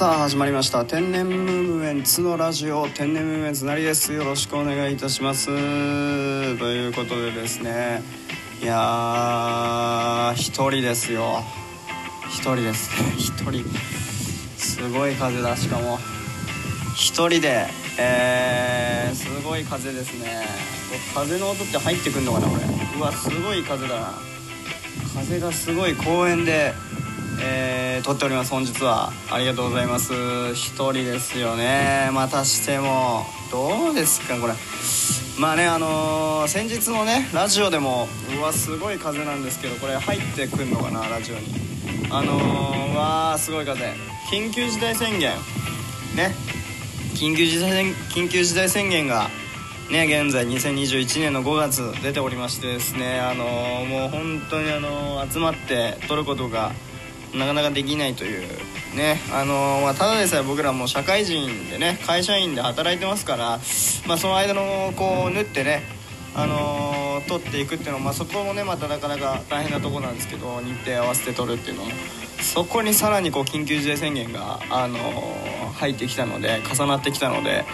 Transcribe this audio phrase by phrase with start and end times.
[0.00, 0.86] さあ始まりました。
[0.86, 2.88] 天然ムーブメンツのラジオ。
[2.88, 4.14] 天然ムーブメンツなりです。
[4.14, 5.44] よろしくお願いいたします。
[5.44, 8.02] ということでですね。
[8.62, 11.42] いやー一人ですよ。
[12.30, 12.88] 一人です。
[12.98, 13.62] ね 一人。
[14.56, 15.54] すごい風だ。
[15.54, 15.98] しかも。
[16.96, 17.66] 一人で。
[17.98, 20.46] えー、すごい風ですね。
[21.14, 22.62] 風の音って入ってくんのかなこれ。
[22.98, 24.14] うわすごい風だな。
[25.14, 26.72] 風がすごい公園で
[27.42, 28.50] えー、撮っております。
[28.50, 30.12] 本日はありがとうございます。
[30.54, 32.10] 一人ですよね。
[32.12, 33.24] またしても。
[33.50, 34.54] どうですかこれ。
[35.38, 38.06] まあねあのー、先日のねラジオでも
[38.38, 41.42] うわすごい風なんですけどこれ入ってくんのかなラジオに。
[42.10, 43.80] あのー、わーすごい風。
[44.30, 45.32] 緊急事態宣言。
[46.16, 46.34] ね。
[47.14, 49.28] 緊急事態緊急事態宣言が
[49.90, 56.72] ね現在2021年の5月出ておりましてですねあのー、もう本当にあの集まって撮ることが
[57.34, 58.48] なかなかできないという
[58.96, 59.20] ね。
[59.32, 63.60] あのまあ、ただでさえ僕らも社会人でね会社員で働いてますから、
[64.06, 65.82] まあ、その間のこう縫ってね
[66.34, 71.90] あの取っていくっていうのは、まあ、そこもねまたなかなか大変なとこなんですけど日程合わせて取るっていうのも。
[72.40, 74.98] そこにさらにこう緊急事態宣言が、あの
[75.74, 77.64] 入ってきたので重なってきたので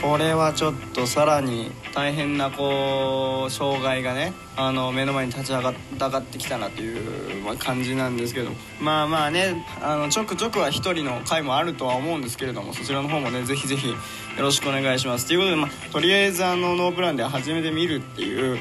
[0.00, 5.70] これはちょっとさらに大変なこう障害がねあの目の前に立ち上が
[6.18, 8.50] ってきたなという、感じなんですけど。
[8.80, 13.96] まあまあねあのちょくちょくは1人の回もあるとは思うんですけれどもそちらの方もねぜひぜひよ
[14.38, 15.26] ろしくお願いします。
[15.26, 18.58] ということで、まあ、とりあえずあのノープランで始めてみるっていう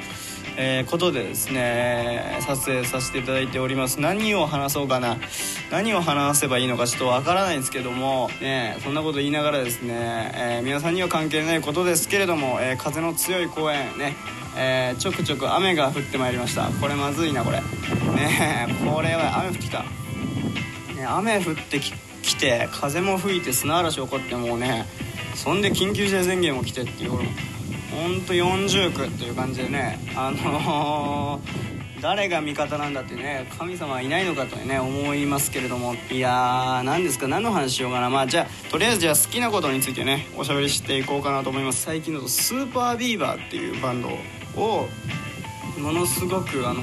[0.59, 4.02] えー、ことでですね撮影させていただいております。
[4.02, 5.17] 何を話そうかな。
[5.72, 14.16] 何を話せばいいのかちょっとわからないんですけどもねそんなこと言いながらですね、えー、皆さんには関係ないことですけれども、えー、風の強い公園ね
[14.59, 16.69] え、ちょくちょく雨が降ってまいりました。
[16.81, 17.58] これまずいなこれ。
[17.58, 24.88] ねこれは雨降ってきた、ね、雨降ってきて風も吹いて砂嵐起こってもうね
[25.35, 27.12] そんで緊急事態宣言も来てっていう
[27.92, 35.96] ほんと40区っていう感じでねあのー、誰が味方なんだってね神様はいないのかとね思いますけれども。
[36.12, 38.09] いやー何ですか何の話しようかな。
[38.09, 41.84] まあじゃあとりあえずじゃあ好きなことについてねおしゃべりしていこうかなと思います。
[41.84, 44.09] 最近のスーパービーバーっていうバンド
[44.62, 44.88] を
[45.80, 46.81] ものすごくあの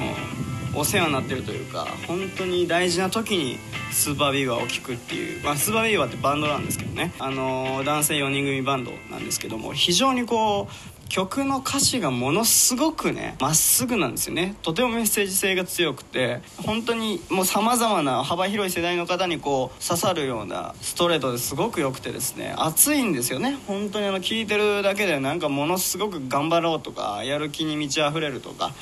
[0.76, 3.58] お世話になってるというか本当に大事な時に
[3.92, 7.12] スーパービーバーを聴くっていう、まあ、スーパービーバーってバンドなんですけどね。
[7.20, 14.56] あの男性4人組バンドなんですけども非常にこう曲の歌詞がものすごくねまっすぐなんですよね。
[14.62, 23.56] とてもメッセージ性が強くて本当にもうさまざまな幅広い世代の方にこう刺さるようなストレートですごく良くてですね熱いんですよね。
[23.68, 28.72] 本当にあの聴いてるだけでなんかものすごく頑張ろうとかやる気に満ち溢れるとか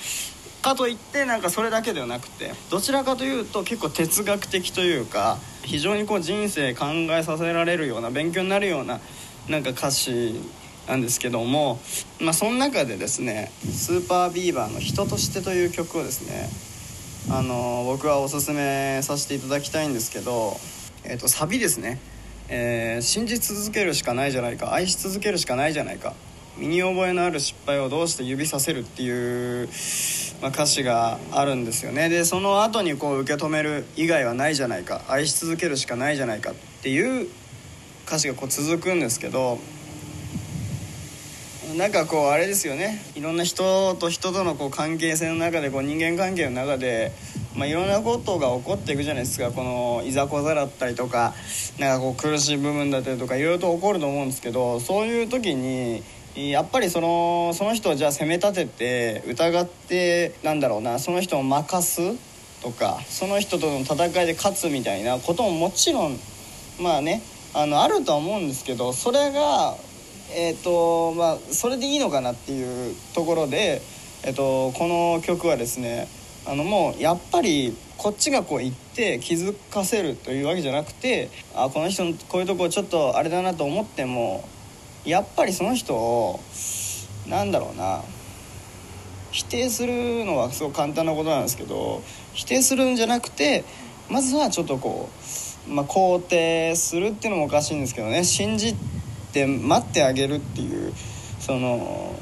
[0.63, 9.01] かといってなんかそれだけではなくてどちらかというと結構哲学的というか非常にこう人生考えさせられるような勉強になるような
[9.51, 10.41] なんか歌詞
[10.87, 11.81] なんですけども、
[12.21, 16.51] まあ、その中でですねスーパービーバーの「人として」という曲をですね
[17.31, 20.59] あの僕はおすすめさせていただきたいんですけど、
[21.05, 22.01] えー、とサビですね、
[22.49, 26.15] えー、信じ続けるしかないじゃないか愛し続けるしかないじゃないか
[26.57, 29.69] 身に覚えのある失敗をどうして指させるっていう、
[30.43, 32.11] まあ、歌詞があるんですよね。
[32.11, 37.29] でその後にこう受け止める以外はないじゃないか愛し続けるしかないじゃないかっていう
[38.07, 39.59] 歌詞がこう続くんですけど
[41.77, 43.01] なんかこうあれですよね。
[43.15, 47.13] いろんな人と人とのこう関係性の中でこう人間関係の中で、
[47.57, 49.53] まあ、いろんなことが起こっていくじゃないですか。
[49.53, 51.35] このいざこざだったりとか
[51.79, 56.03] なんかこう苦しい部分だったりとかいろいろと起こると思うんですけどそういう時に
[56.35, 62.01] やっぱりそのその人をじゃあ責め立てて疑ってなんだろうなその人を任す
[62.63, 66.19] とかその人との戦いで勝つみたいなことももちろん
[66.81, 67.23] まあね
[67.55, 69.77] あのあるとは思うんですけどそれが
[70.35, 73.83] えっ、ー、とまあそれでいいのかなっていうところで、
[74.25, 76.09] えーと、この曲はですね
[76.47, 84.45] あのもうやっぱりこっちがこう言って気づかせるというわけじゃなくてあこの人のこういうとこちょっとあれだなと思っても
[85.05, 86.41] やっぱりその人を
[87.29, 88.03] なんだろうな
[89.31, 92.03] 否定するのはすごく簡単なことなんですけど
[92.35, 93.65] 否定するんじゃなくて
[94.11, 95.09] まずはちょっとこ
[95.67, 98.75] う、まあ、肯定するっていうのもおかしいんですけどね信じ
[99.33, 100.93] って待ってあげるっていう
[101.41, 102.15] その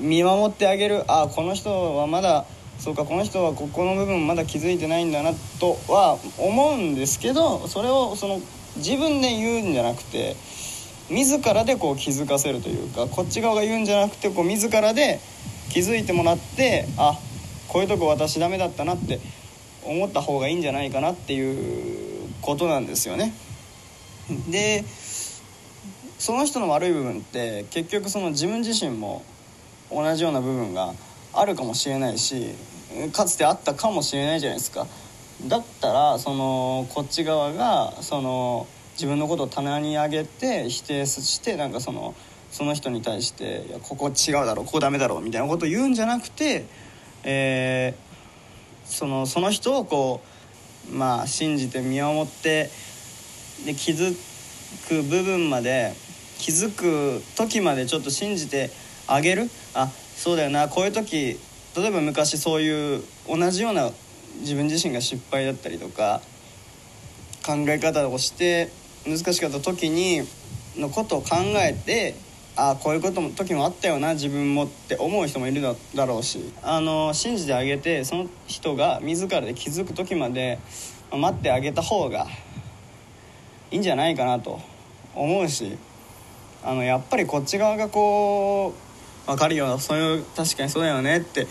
[0.00, 2.44] 見守ってあげるあこの人はまだ
[2.80, 8.40] そうかこの人はここの部分まだ気づいてないんだなとは思うんですけどそれをその
[8.76, 10.34] 自分で言うんじゃなくて
[11.08, 15.20] 自らでこう気づかせるというかこっち側が言うんじゃなくてこう自らで
[15.70, 17.16] 気づいてもらってあ
[17.68, 19.20] こういうとこ私ダメだったなって
[19.84, 23.32] 思った方がいいんじゃないかなっていうことなんですよね。
[24.50, 24.84] で
[26.18, 29.24] その人の悪い部分って結局その自分自身も
[29.90, 30.94] 同じような部分が
[31.32, 32.54] あるかもしれないし
[33.12, 34.86] かつてあったかもしれないじゃないですか。
[35.46, 42.14] だったらそのこっち側がその自分のことを棚に上げて否定してなんかその
[42.50, 46.66] その人に対して「いやここ違うだろうここダメだろう」みたいなことを言うんじゃなくて、
[47.24, 50.20] えー、そのその人をこ
[50.88, 52.70] うまあ信じて見守って
[53.66, 54.16] で気づ
[54.88, 55.94] く部分まで
[56.38, 58.70] 気づく時までちょっと信じて
[59.06, 59.48] あげる？
[59.74, 60.68] あそうだよな。
[60.68, 61.38] こういう時
[61.76, 63.90] 例えば昔そういう同じような
[64.40, 66.20] 自分自身が失敗だったりとか
[67.44, 68.70] 考え方をして
[69.06, 70.22] 難しかった時に
[70.76, 72.14] のことを考えて
[72.56, 75.62] ああこういうことも時もあったよな自分もって思う人もいる
[75.94, 80.58] だろうしあの信じてあげてその人が自らで気づく時まで
[81.12, 82.26] 待ってあげた方が
[83.70, 84.60] いいんじゃないかなと
[85.14, 85.76] 思うし
[86.62, 88.74] あのやっぱりこっち側がこ
[89.26, 91.46] う分かるよそういう確かにそうだよねって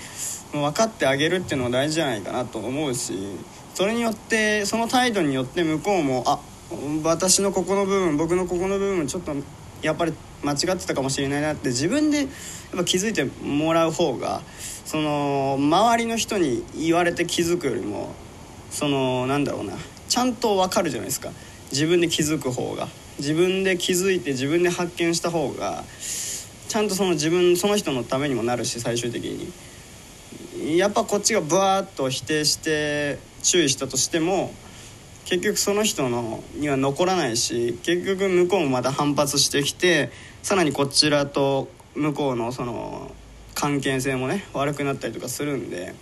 [0.51, 3.13] 分かってあげるっていうのも大事じゃないかなと思うし
[3.74, 6.39] それによってその態度によって向こうもあ
[7.04, 9.33] 私のここの部分僕のここの部分ちょっと
[9.81, 10.13] やっぱり
[10.44, 12.27] 間違ってたかもしれないなって自分でやっ
[12.77, 14.42] ぱ気づいてもらう方が
[14.86, 18.13] その周りの人に言われて気づくよりも
[18.69, 19.74] そのなんだろうな
[20.09, 21.30] ちゃんと分かるじゃないですか。
[21.71, 22.88] 自分で気づく方が
[23.18, 25.83] 自分で気づいて自分で発見した方が
[26.68, 29.51] ちゃんとその自分その人のためにもなるし最終的に。
[30.77, 34.54] やっぱこっちがブワーッと否定して注意したとしても
[35.25, 40.12] 結局その人のには残らないし結局向こうもまた反発してきて
[40.42, 43.12] さらにこちらと向こうのその
[43.56, 45.94] 関係性もね悪くなったりとかするんで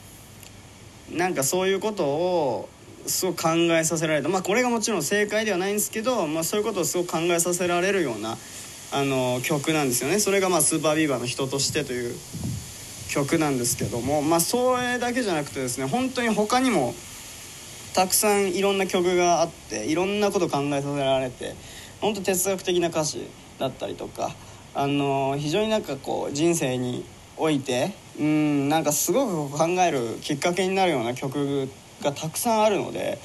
[1.11, 2.69] なんかそういうことを
[3.07, 4.29] すごく考えさせられた。
[4.29, 8.37] まあこれがもちろん正解ではないんですけど、まあ、そういうことをすごく考えさせられるような
[8.91, 10.19] あの曲なんですよね。
[10.19, 12.15] それがまあスーパービーバーの人としてという
[13.11, 16.95] 曲なんですけどもまあそれだけじゃなくてですね本当に他にも
[17.93, 21.55] たくさんいろんな曲があっていろんなこと考えさせられて
[21.99, 23.27] 本当哲学的な歌詞
[23.59, 24.33] だったりとか
[24.73, 27.03] あの非常になんかこう人生に
[27.35, 31.67] おいてうんなんかすごく考えるきっかけになるような曲
[32.03, 33.17] がたくさんあるので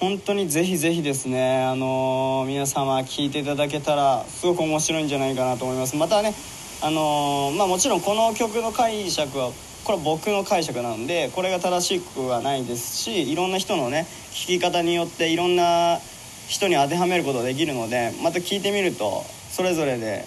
[0.00, 5.96] 本当にぜひぜひですねあの皆様聴いていただけたらすごく面白いんじゃないかなと思います。
[5.96, 6.34] またね
[6.82, 9.52] あのまあもちろんこの曲の解釈は
[9.84, 15.98] これは僕の解釈なんでこれが正しくはないですしいろんな人のね聞き方によっていろんな
[16.48, 20.24] 人に当てはめることができるのでまた聞いてみるとそれぞれで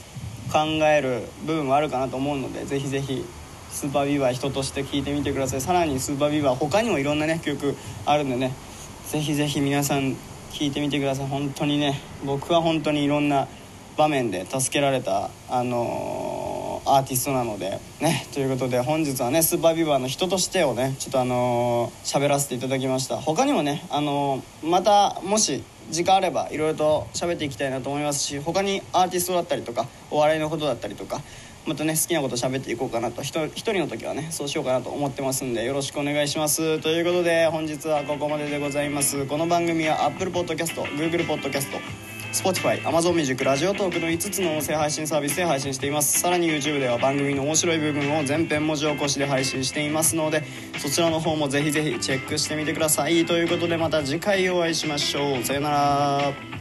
[0.52, 3.26] 考える部分もあるかなと思うのでぜひぜひ
[3.72, 5.62] スーパービーバー人として聞いてみてください。
[5.62, 7.76] さらにスーパービーバー他にもいろんなね曲
[8.06, 8.54] あるんでね。
[9.08, 10.16] ぜひぜひ皆さん
[10.52, 11.28] 聞いてみてください。
[11.28, 13.48] 本当にね僕は本当にいろんな
[13.98, 23.18] 場面で助けられたあのーアーティストなのでねということで本日はねスーパービーバーの人としてをねちょっとあの喋、らせていただきました。
[23.18, 31.22] 他にもねあのまたもし時間あればいろいろと喋っていきたいなと思いますし他にアーティストだったりとかお笑いのことだったりとか
[31.66, 33.22] またね好きなこと喋っていこうかなと。
[33.22, 36.80] 一人の時はねそうしようかなと思ってますんでよろしくお願いします。
[36.80, 39.26] ということで本日はここまででございます。
[39.26, 41.68] この番組は Apple Podcast Google Podcast
[42.32, 46.20] Spotify、Amazon Music、ラジオトークの5つの音声配信サービスで配信しています。
[46.20, 50.44] さらに YouTube では番組の面白い部分を全編文字起こしで配信していますので
[50.78, 53.26] そちらの方もぜひぜひチェックしてみてください。
[53.26, 55.44] ということでまた次回お会いしましょう。
[55.44, 56.61] さよなら。